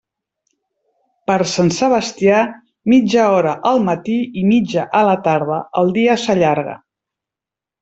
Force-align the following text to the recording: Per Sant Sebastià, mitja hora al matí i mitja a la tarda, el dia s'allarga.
Per 1.31 1.35
Sant 1.51 1.69
Sebastià, 1.75 2.39
mitja 2.95 3.27
hora 3.35 3.53
al 3.73 3.83
matí 3.91 4.17
i 4.43 4.47
mitja 4.49 4.89
a 5.01 5.05
la 5.11 5.15
tarda, 5.29 5.61
el 5.85 5.95
dia 6.01 6.17
s'allarga. 6.27 6.75